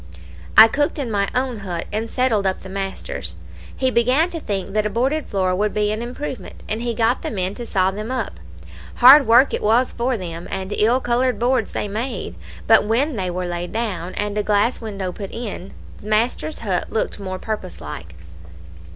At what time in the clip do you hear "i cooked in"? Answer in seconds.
0.57-1.11